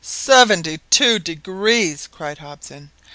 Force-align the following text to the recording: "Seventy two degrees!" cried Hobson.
"Seventy 0.03 0.79
two 0.89 1.19
degrees!" 1.19 2.07
cried 2.11 2.39
Hobson. 2.39 2.89